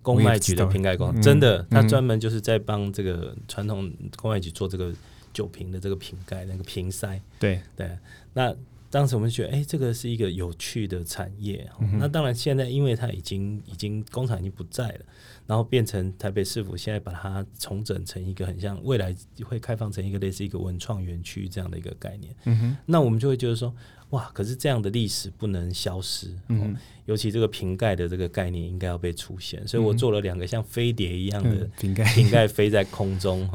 [0.00, 4.90] 公卖局的瓶盖工厂，真的，他专门就是在帮这个传统公卖局做这个
[5.34, 7.20] 酒瓶的这个瓶盖那个瓶塞。
[7.38, 7.98] 对对，
[8.32, 8.56] 那。
[8.90, 11.70] 当时我们觉得，哎、欸，这个是一个有趣的产业。
[11.78, 15.00] 嗯、那当然，现在因为它已经已经工厂已经不在了，
[15.48, 22.32] 然后变成台北市府现在把它重整成一个很像未来会开放成一个类似一个文创园区这样的一个概念。
[22.44, 23.74] 嗯、哼那我们就会觉得说。
[24.10, 24.30] 哇！
[24.32, 33.46] 可是这样的历史不能消失，嗯、哦，尤其这个瓶盖的这个概念应该要被出现，所以我做了两个像飞碟一样的瓶盖，瓶盖飞在空中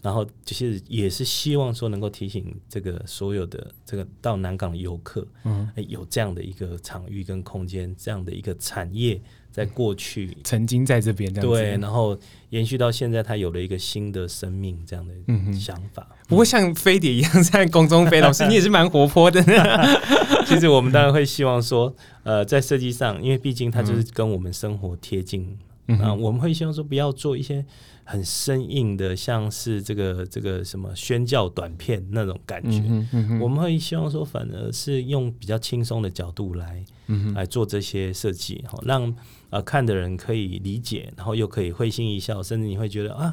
[0.00, 9.20] 然后就是也是希望说能够提醒这个所有的这个到南港的游客，嗯，有这样的一个场域跟空间，这样的一个产业。
[9.58, 12.16] 在过去曾经在这边，对，然后
[12.50, 15.12] 延续到现在，它有了一个新的生命，这样的
[15.52, 16.06] 想法。
[16.10, 19.42] 嗯、不过像飞碟一样在空中飞，老师 你也是蛮活泼的。
[20.46, 21.92] 其实我们当然会希望说，
[22.22, 27.66] 呃，在设计上，因为毕竟它就是跟我们生活贴近，嗯、啊，我们会希望说不要做一些
[28.04, 32.80] 很生硬的，像是这个这个什么宣教短片那种感觉。
[32.86, 39.12] 嗯嗯、我们会希望说，反而是用比较轻松的角度来，嗯、来做这些设计，好，让。
[39.50, 43.32] 呃，看的人可以理解，然后又可以会心一笑，甚至你会觉得啊，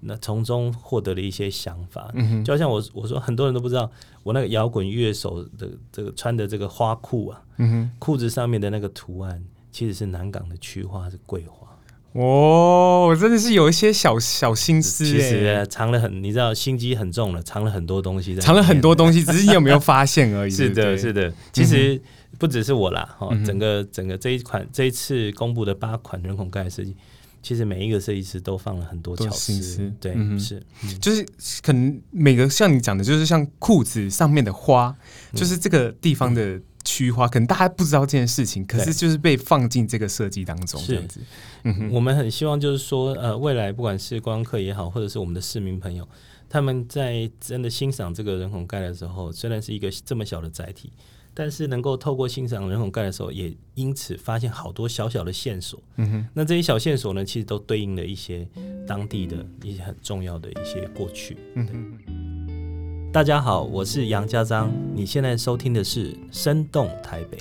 [0.00, 2.10] 那从中获得了一些想法。
[2.14, 3.90] 嗯哼，就好像我我说，很多人都不知道，
[4.22, 11.68] 我那个摇滚乐手的这个穿的这个花裤啊，嗯哼，裤子上面的那个图案其实是南港的区花，是桂花。
[12.12, 20.50] 哦，我真的是有一些小小心思，其实藏了很，你知道心机很重了，藏了很多东西，藏了很多东西，只是你有没有发现而已。
[20.56, 22.00] 是的，是的，其实。
[22.42, 26.96] 不只是我啦，哈，整个整个这一款这一次公布的八款人孔盖设计，
[27.40, 31.24] 其实每一个设计师都放了很多巧思，对，嗯、是，嗯、就是
[31.62, 34.92] 可能每个像你讲的，就是像裤子上面的花，
[35.32, 41.20] 嗯、就是这个地方的区花，嗯、可能大家不知道这件事情，可是就是被放进这个设计当中，这样子。
[41.62, 46.08] 嗯，我们很希望就是说，呃，未来不管是观光客也好，或者是我们的市民朋友，
[46.48, 50.90] 他们在真的欣赏这个人孔盖的时候，虽然是一个这么小的载体。
[51.34, 55.80] 但是能够透过欣赏人孔盖的时候，也因此发现好多小小的线索。
[55.96, 58.46] 嗯哼，那这些小线索呢，其实都对应了一些
[58.86, 61.36] 当地的一些很重要的一些过去。
[61.54, 67.38] 嗯哼，大家好，我是杨家章，你现在收听的是《生动台北》。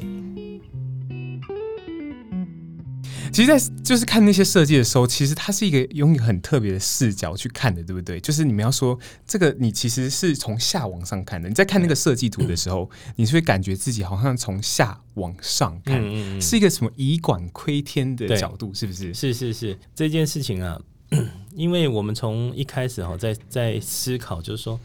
[3.31, 8.19] 其实，在就是看那些设计的时候，其实它是一个用一个很特别的视角去看的，对不对？
[8.19, 11.47] 就是你们要说这个，你其实是从下往上看的。
[11.47, 19.13] 你在看那个设计图的时候，嗯、你是会感觉自己好像从下往上看，嗯嗯嗯是一个什么以管窥天的角度，是不是？
[19.13, 20.79] 是是是，这件事情啊，
[21.55, 24.77] 因为我们从一开始哈，在在思考，就是说，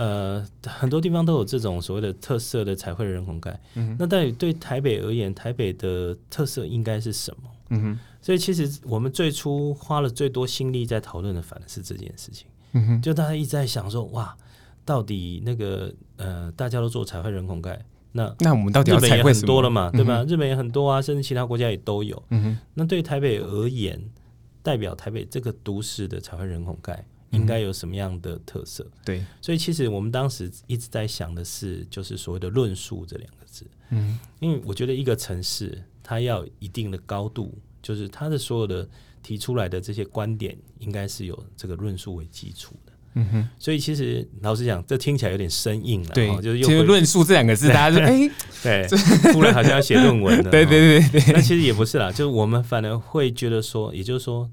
[0.00, 3.60] 呃，很多地方都有这种所谓的特色的彩绘人孔盖，
[3.98, 7.50] 那到底对台北而言，台北的特色应该是什么？
[7.68, 12.46] 嗯哼，所以其实我们最初花了最多心力在讨论的，反而是这件事情。
[12.72, 14.34] 嗯哼，就大家一直在想说，哇，
[14.86, 17.78] 到底那个呃，大家都做彩绘人孔盖，
[18.12, 19.42] 那那我们到底要彩绘什么？
[19.42, 20.24] 日本也很多了嘛，对吧？
[20.26, 22.22] 日本也很多啊，甚至其他国家也都有。
[22.30, 24.02] 嗯哼，那对台北而言，
[24.62, 28.84] 代表台北这个都市的彩绘人孔盖应该有什么样的特色？
[28.84, 33.66] 嗯、对，所以其实我们当时一直在想的是，就是所谓的论述这两个字。
[33.90, 35.82] 嗯，因为我觉得一个城市。
[36.02, 38.88] 它要一定的高度，就是它的所有的
[39.22, 42.92] 提出来的这些观点，应该是有这个论述为基础的。
[43.14, 46.08] 嗯哼，所以其实老实讲，这听起来有点生硬了。
[46.08, 48.28] 对，就是其实论述这两个字， 大家就哎，
[48.60, 48.88] 对，
[49.32, 50.50] 突然好像要写论文了。
[50.50, 54.50] 对对对对，那其实也不是啦，就是我们反而会觉得说，也就是说，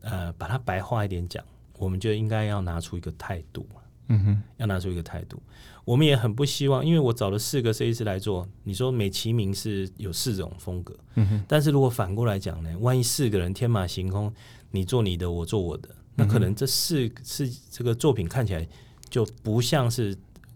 [0.00, 1.44] 呃，把它白话一点讲，
[1.78, 3.66] 我们就应该要拿出一个态度。
[4.08, 5.42] 嗯哼，要拿出一个态度。
[5.86, 10.94] 我们也很不希望，因为我找了四个设计师来做，你说美其名是有四种风格。
[11.14, 14.30] 嗯哼，但是如果反过来讲呢，万一四个人天马行空，
[14.72, 15.88] 你做你的，我做我的。
[16.16, 18.68] 那可能这四是这个作品看起来
[19.08, 20.14] 就不像是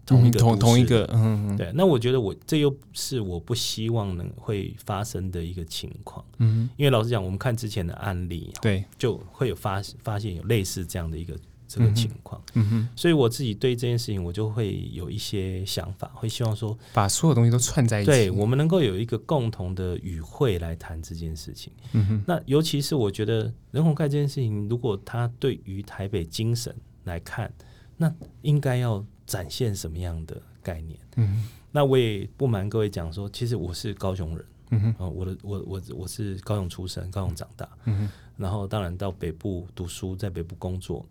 [0.09, 1.71] 同一个同同一个，嗯，对。
[1.75, 12.89] 那我觉得我这又是我不希望能会发生的一个情况，嗯，因为老实讲，我们看之前的案例，对，就会有发发现有类似这样的一个这个情况，嗯哼。
[12.95, 21.71] 所以我自己对这件事情，我就会有一些想法，会希望说把所有东西都串在一起，对我们能够有一个共同的语汇来谈这件事情。
[21.93, 22.23] 嗯哼。
[22.25, 27.53] 那尤其是我觉得人红盖这件事情，如果他对于台北精神来看，
[27.97, 30.99] 那应该要展现什么样的概念？
[31.17, 31.47] 嗯。
[31.71, 35.15] 那我也不瞒各位讲说，其实我是高雄人，嗯哼。
[35.15, 38.09] 我的我我我是高雄出生，高雄长大，嗯哼。
[38.37, 41.05] 然后当然到北部读书，在北部工作。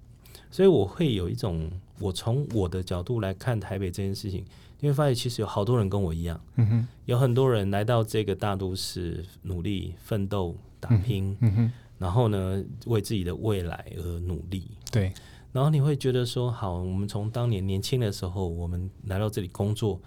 [0.51, 4.45] 所以我会有一种，我从我的角度来看台北这件事情，
[4.81, 15.13] 你会发现其实有好多人跟我一样，嗯哼，有很多人来到这个大都市努力奋斗打拼，嗯哼，然后呢，为自己的未来而努力，对，
[15.53, 20.01] 然后你会觉得说，好，我们从当年年轻的时候，我们来到这里工作，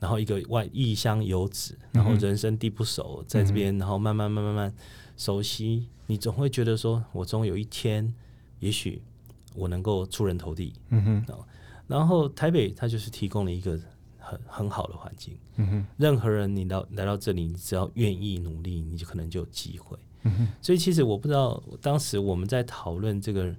[0.00, 4.74] 然后一个外异乡游子，然后人生地不熟，在这边，然后慢慢慢慢慢
[5.16, 8.14] 熟悉，你总会觉得说，我总有一天，
[8.60, 9.02] 也许。
[9.54, 11.36] 我能够出人头地，嗯哼，
[11.86, 13.78] 然后台北它就是提供了一个
[14.18, 23.54] 很很好的环境，嗯，任何人你到来到这里，你只要愿意努力，你就可能就有机会，嗯，所以其实我不知道当时我们在讨论这个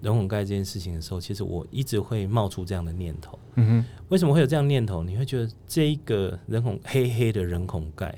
[0.00, 5.02] 人孔盖这件事情的时候，其实我一直会冒出这样的念头，嗯哼，为什么会有这样念头？
[5.02, 8.14] 你会觉得这一个人孔黑黑的人孔盖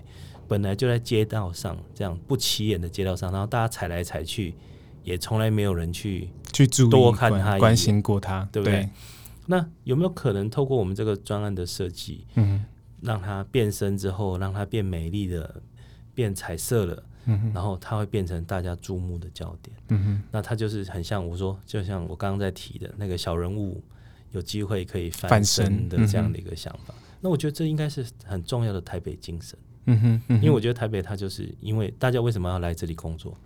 [0.46, 4.54] 本来就在街道上这样不起眼的街道上，然后大家踩来踩去。
[5.04, 8.80] 也从来没有人去去注意多看他关心过他，对不对？
[8.80, 8.88] 对，
[9.46, 12.62] 那有没有可能透过我们这个专案的设计，嗯，
[13.00, 15.62] 让它变身之后，让它变美丽的、
[16.14, 23.82] 变彩色了，嗯，然后它会变成大家注目的焦点，嗯哼，那它就是很像我说，就像我刚刚在提的那个小人物
[24.32, 25.88] 有机会可以翻身。
[25.88, 26.94] 的这样的一个想法。
[27.20, 33.36] 那我觉得这应该是很重要的台北精神，嗯哼，因为我觉得台北它就是因为大家为什么要来这里工作？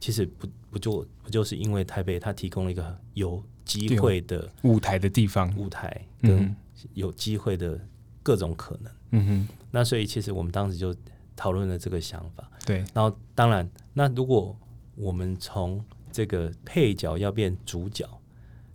[0.00, 6.54] 其实不不就不就是因为台北它提供了一个有机会的舞台的地方，舞台跟
[6.94, 7.78] 有机会的
[8.22, 8.92] 各种可能。
[9.10, 10.94] 嗯哼，那所以其实我们当时就
[11.38, 12.50] 讨论了这个想法。
[12.66, 14.54] 对，然后当然，那如果
[14.96, 18.04] 我们从这个配角要变主角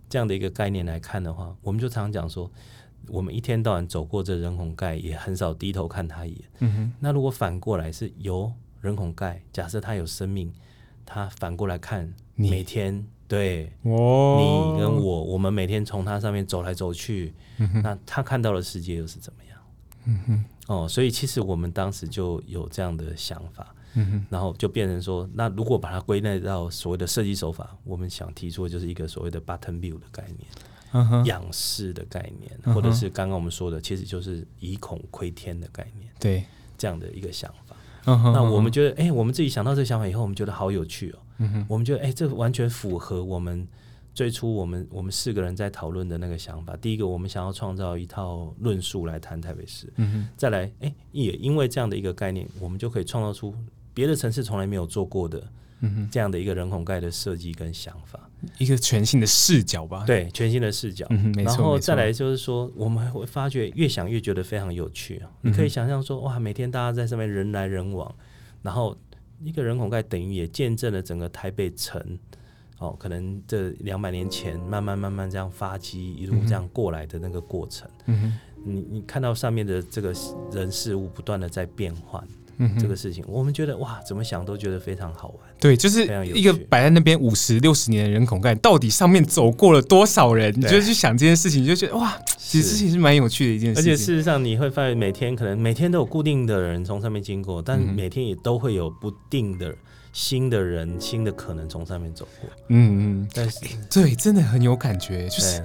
[0.08, 2.50] 这样的一个概念来看的话，我们就常常讲说，
[3.08, 6.42] 我们一天到晚走过这人孔盖，也很少低头看他一眼。
[6.60, 8.50] 嗯哼，那如果反过来是由
[8.80, 10.50] 人孔盖，假设他有生命。
[11.06, 19.53] 他反过来看，每天对、哦、你跟我，我们每天从他上面走来走去，嗯、哼那他看到的世界又是怎么样？
[20.06, 30.48] 嗯哼，哦，所以其实我们当时就有这样的想法，嗯哼，然后就变成说，那如果把它归类到所谓的设计手法，我们想提出的就是一个所谓的 button view 的概念，
[30.92, 36.44] 嗯哼，仰视的概念，或者是刚刚我们说的，其实就是以孔窥天的概念，对，
[36.76, 37.76] 这样的一个想法。
[38.06, 41.18] 嗯哼那我们觉得，哎、欸，我们自己想到这个想法以后，我们觉得好有趣哦。
[41.38, 41.66] 嗯哼。
[41.70, 43.66] 我们觉得，哎、欸，这完全符合我们
[44.14, 46.76] 最初我们我们四个人在讨论的那个想法。
[46.76, 49.92] 第一个，我们想要创造一套论述来谈台北市。
[49.98, 50.24] Uh.
[50.36, 53.54] 再来，哎、欸，也因为这样的一个概念，我们就可以创造出
[53.92, 55.42] 别的城市从来没有做过的。
[56.10, 58.18] 这样的一个人孔盖的设计跟想法，
[58.56, 60.02] 一个全新的视角吧。
[60.06, 61.06] 对，全新的视角。
[61.10, 61.52] 嗯，没错。
[61.52, 65.28] 然后再来就是说，我们会发觉越想越觉得非常有趣啊！
[65.42, 68.14] 嗯、你可以想象说，哇，每天大家在上面人来人往，
[68.62, 68.96] 然后
[69.42, 72.18] 一个人孔盖等于也见证了整个台北城
[72.78, 77.88] 哦，可能这两百年前慢慢慢慢这样发迹，一路这样过来的那个过程。
[78.06, 78.38] 嗯。
[78.66, 80.14] 你你看到上面的这个
[80.50, 82.22] 人事物不断的在变换。
[82.56, 85.38] 嗯，这个事情我们觉得哇，怎么想都觉得非常好玩。
[85.58, 90.54] 对，就是一个摆在那边五十六十年的人孔盖，到底上面走过了多少人？
[90.56, 93.92] 你就去想这件事情，你就觉得哇，其实事情是蛮有趣的一件事情。
[93.92, 99.74] 而且事实上，你会发现每天可能每天都有固定的人从上面经过，但每天也都会有不定的
[100.14, 102.48] 新的人、新的可能从上面走过。
[102.68, 103.58] 嗯嗯，但是
[103.90, 105.62] 对，真的很有感觉，就是。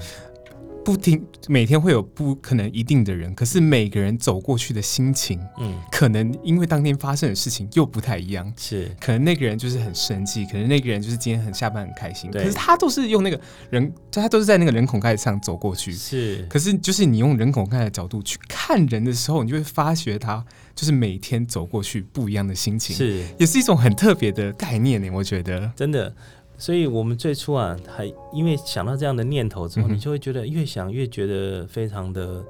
[0.81, 8.51] 不停每天会有不可能一定的人，可是每个人走过去的心情，嗯，可能因为当天发生的事情又不太一样。
[8.57, 12.31] 是，可能那个人就是很生气，可能那个人就是今天很下班很开心。
[12.31, 15.91] 对，可是他都是用那个人，他都是在那个人孔盖上走过去。
[15.91, 20.43] 是，可是就是你用人孔盖的角度去看人的时候，你就会发觉他
[20.79, 22.95] 就是每天走过去不一样的心情。
[22.95, 25.09] 是，也是一种很特别的概念呢。
[25.09, 26.15] 我觉得真的。
[26.57, 32.41] 所以，我们最初啊，还因为想到这样的念头之后，嗯、你就会觉得越想越觉得非常的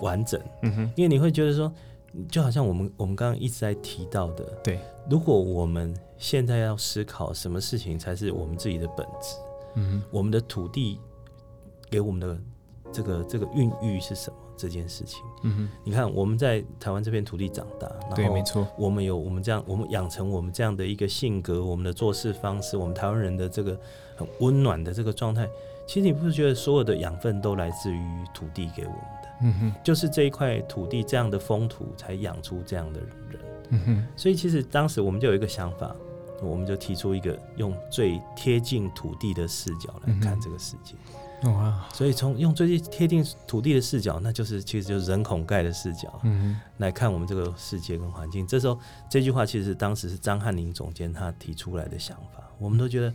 [0.00, 0.40] 完整。
[0.62, 1.70] 嗯哼，因为你会觉得说，
[2.30, 9.36] 就好像我们我们刚刚一直在提到的，对，如果我们现在要思考什么事情才是我们自己的本质，
[9.74, 10.98] 嗯哼，我们的土地
[11.90, 12.38] 给我们的
[12.90, 14.36] 这个这个孕育是什么？
[14.56, 23.78] 这件事情，嗯哼，你看我们在台湾这片土地长大，对，没错，我们有我们这样，我们养成我们这样的一个性格，我们的做事方式，我们台湾人的这个
[24.16, 25.48] 很温暖的这个状态，
[25.86, 33.40] 其实你不是觉得所有的养分都来自于土地给我们的，嗯哼，就是这一块土地这样的风土才养出这样的人，
[33.70, 35.94] 嗯哼，所以其实当时我们就有一个想法，
[36.42, 40.94] 我们就提出一个用最贴近土地的视角来看这个世界。
[41.50, 41.86] 哇！
[41.92, 48.46] 所以从用最贴近土地的视角，那就是其实就是人孔盖的视角，嗯，来看我们这个世界跟环境。
[48.46, 48.78] 这时候
[49.10, 53.12] 这句话其实当时是张翰林总监他提出来的想法，我们都觉得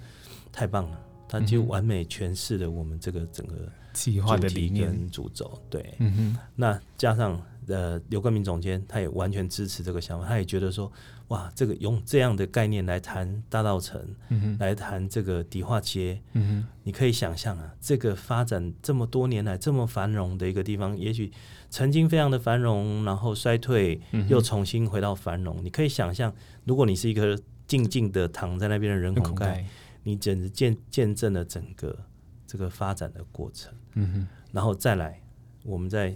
[0.51, 3.55] 太棒了，他就完美诠释了我们这个整个
[3.91, 5.59] 计划的理念跟主轴。
[5.67, 7.41] 对，嗯哼，那加上
[7.71, 10.91] 呃刘冠明总监他也完全支持这个想法，他也觉得说。
[11.31, 21.31] 哇，这个用这样的概念来谈大道城，嗯、哼来谈这个迪化街，嗯、哼你可以想象啊，这个发展这么多年来这么繁荣的一个地方，也许
[21.69, 25.55] 曾经非常的繁荣，然后衰退，又重新回到繁荣。
[25.61, 29.65] 嗯、你可以想象，如果你是一个静静的躺在那边的人口盖，
[30.03, 31.97] 你简直见见证了整个
[32.45, 33.73] 这个发展的过程。
[33.93, 35.21] 嗯、哼然后再来，
[35.63, 36.13] 我们再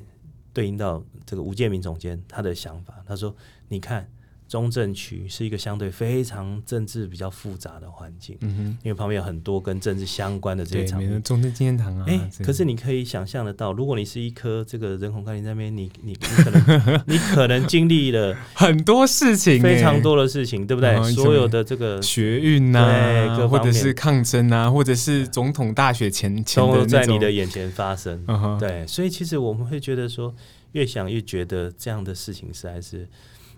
[0.55, 3.35] 对应到这个吴建民总监他的想法，他说
[3.67, 4.09] ：“你看。”
[4.55, 21.03] 中正区是一个相对非常政治比较复杂的环境，嗯哼，因为旁边有很多跟政治相关的这些场面，中正纪念堂啊，哎、欸，可是你可以想象得到，如果你是一颗这个人孔盖在那边，你你你可能你可能经历了 很多事情，非常多的事情，对不对？
[21.11, 28.25] 所有的这个学运呐，或者是抗争啊，或者是总统大选前前都在你的眼前发生，
[28.57, 30.33] 对，所以其实我们会觉得说，
[30.71, 33.05] 越想越觉得这样的事情实在是。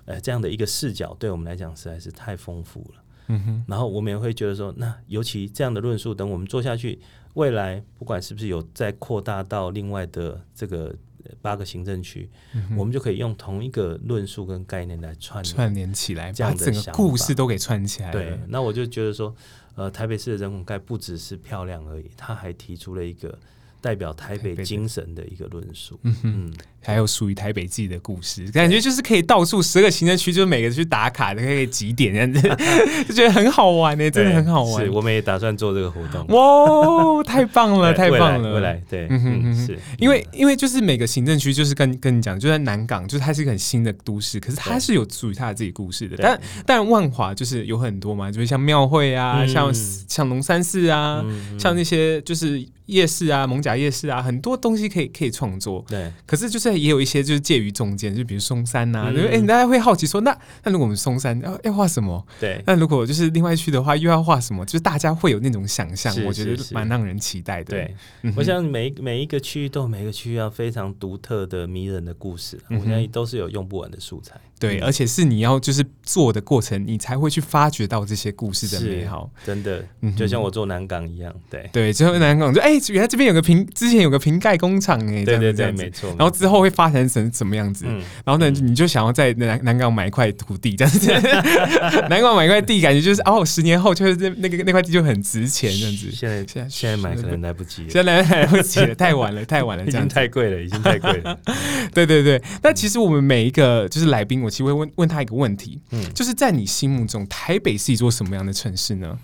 [0.07, 3.03] 呃，这样的一个视角对我们来讲实在是太丰富了。
[3.27, 6.97] 嗯哼，然后我们也会觉得说，那尤其这样的论述，等我们做下去，
[7.33, 10.95] 未来不管是不是有再扩大到另外的这个
[11.41, 18.11] 八个行政区，嗯、我们就可以用同一个论述跟概念来串串联起来，这样的整个故事都给串起来。
[18.11, 19.35] 对，那我就觉得说，
[19.75, 23.37] 呃，台北市的人孔盖不只是漂亮而已，他还提出了一个。
[23.79, 26.53] 代表台北精神的一个论述，嗯哼，
[26.87, 32.41] 还有属于台北自己的故事，感觉就是可以到处十个行政区，就每个去打卡的，可以几点这样子，
[33.09, 34.85] 就觉得很好玩呢，真的很好玩。
[34.85, 36.25] 是，我们也打算做这个活动。
[36.27, 38.53] 哇，太棒了， 太棒了！
[38.53, 46.15] 未来，对，嗯哼，是因为因为就是每个行政区，就是跟跟你讲，就在南港，就是它是一个很新的都市，可是它是有属于它的自己故事的。
[46.17, 51.21] 但但万华就是有很多嘛，就是像庙会啊，像像龙山寺啊，
[51.59, 55.83] 像那些就是夜市啊，蒙甲夜市啊，很多东西可以可以创作。
[55.89, 62.25] 对，可是就是也有一些就是介于中间，就比如松山呐、啊，因为哎，大家会好奇说，那那如果我们松山要要画什么？
[62.39, 64.65] 对，那如果就是另外一区的话，又要画什么？
[64.65, 67.71] 就是大家会有那种想象，我觉得蛮让人期待的。
[67.71, 67.95] 对，
[68.35, 74.39] 我想每每一个区域都有每个区域要非常独特的迷人的故事，我相信都是有用不完的素材。
[74.59, 79.29] 对，而且是你要就是做的过程，你才会去发掘到这些故事的美好。
[79.45, 86.09] 真的，嗯就像我做南港一样，对对，之后南港就哎，原来这边有个瓶，之前有个瓶盖工厂哎，对对对，没错。
[86.17, 87.85] 然后之后会发展成什么样子？
[88.25, 91.11] 然后呢，你就想要在南南港买一块土地，这样子，
[92.09, 96.11] 南港买一块地，感觉就是哦，十年后就是那那个那块地就很值钱，这样子。
[96.11, 101.37] 现在现在现在买可能来不及，现在来不及了，太晚了，太晚了， 已经太贵了，已经太贵了。
[101.93, 109.19] 对对对，那其实我们每一个就是来宾，我其实会问问他一个问题，嗯，就是在你心目中，台北是一座什么样的城市呢？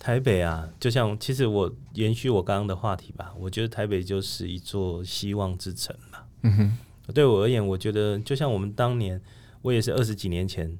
[0.00, 6.18] 台北啊，就像其实我延续我刚刚的话题吧，我觉得台北就是一座希望之城嘛。
[6.42, 9.18] 嗯哼，对我而言，我觉得就像我们当年，
[9.62, 10.76] 我也是二十几年前，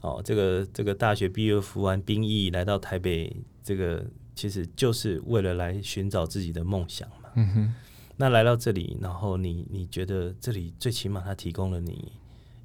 [0.00, 7.28] 哦，这个这个大学毕业服完兵役来到台北，这个其实就是为了来寻找自己的梦想嘛。
[7.36, 7.74] 嗯哼，
[8.16, 12.10] 那来到这里，然后你你觉得这里最起码它提供了你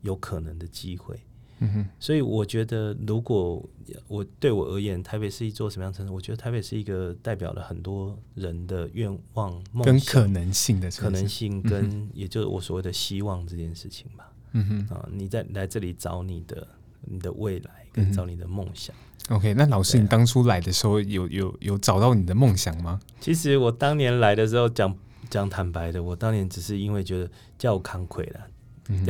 [0.02, 1.20] 有可能的机会。
[1.62, 3.62] 嗯哼，所以我觉得，如果
[4.08, 6.14] 我对我而言，台北是一座什么样的城市？
[6.14, 14.32] 我觉得台北是一一个代表了很多人的愿望、梦跟可能性的可能性，跟也就是我所谓的希望这件事情吧。
[14.54, 16.66] 嗯哼，啊，你在来这里找你的
[17.02, 18.96] 你的未来，跟找你的梦想。
[19.28, 23.02] OK，那老师，你当初来的时候有有有找到你的梦想吗？
[23.20, 24.96] 其实我当年来的时候，讲
[25.30, 28.48] 讲坦白的，我当年只是因为觉得叫我扛亏了，
[28.90, 29.06] 嗯，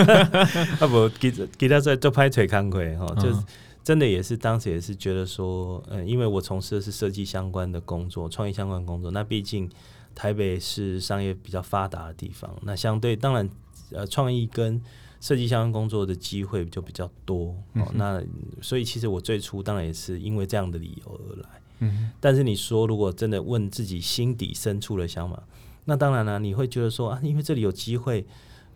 [0.78, 3.42] 啊不，给给他在做拍腿扛魁哈，就是
[3.82, 9.68] 真的也是当时也是觉得说，嗯，因为我从事的是设计相关的工作，创意相关工作，那毕竟
[10.14, 13.48] 台北是商业比较发达的地方，那相对当然
[13.90, 14.80] 呃创意跟
[15.20, 18.22] 设计相关工作的机会就比较多，嗯哦，那
[18.60, 21.48] 所以其实我最初当然也是因为这样的理由而来。
[21.78, 25.42] 嗯，但是你说如果真的问自己心底深处的想法，
[25.86, 28.24] 那当然了，你会觉得说啊，因为这里有机会，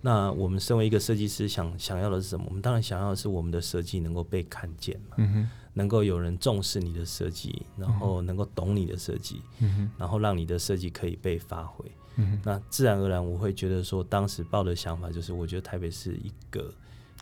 [0.00, 2.46] 那我们身为一个设计师想，想想要的是什么？
[2.48, 11.84] 我们当然想要的是我们的设计能够被看见嘛，嗯，能够有人重视你的设计，然后能够懂你的设计，嗯，然后让你的设计可以被发挥。
[12.16, 16.72] 嗯，那自然而然，我会觉得说，当时抱的想法就是，我觉得台北是一个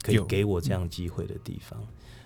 [0.03, 1.79] 可以给我这样机会的地方，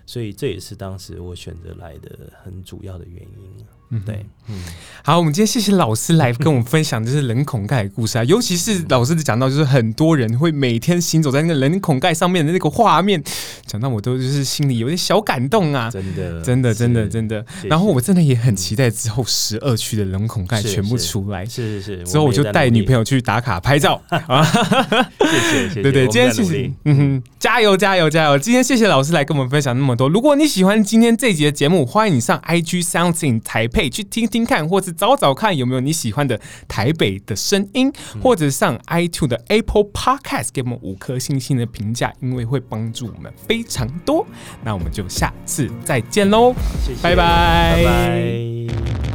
[0.07, 3.67] 所以这也是当时我选择来的很主要的原因。
[3.93, 4.55] 嗯，对，嗯，
[5.03, 13.20] 好，我们今天谢谢老师来跟我们分享就是人孔盖的故事啊，尤其是老师讲到就是很多人会每天行走在那个人孔盖上面的那个画面，
[13.66, 17.45] 讲到我都就是心里有点小感动啊，真的，真的，真的，真的。
[17.64, 24.01] 然后我真的也很期待之后十二区的人孔盖全部出来，是是是，之后我就带女朋友去打卡拍照。
[24.09, 28.38] 啊，谢谢谢谢， 对对，今天谢谢，嗯哼，加油加油加油！
[28.38, 30.09] 今天谢谢老师来跟我们分享那么多。
[30.09, 33.80] 如果你喜欢今天这集的节目，欢迎你上 IG Something 台配。
[33.81, 37.91] 可以去听听看，或是找找看有没有你喜欢的台北的声音，
[38.22, 44.26] 或者上 iTunes 的 Apple Podcast 给我们五颗星星的评价，因为会帮助我们非常多。
[44.62, 46.55] 那我们就下次再见喽，
[47.01, 47.76] 拜拜。
[47.76, 49.10] 拜拜。